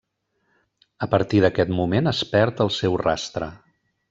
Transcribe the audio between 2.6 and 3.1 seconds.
el seu